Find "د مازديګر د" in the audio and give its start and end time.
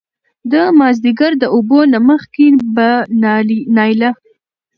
0.51-1.43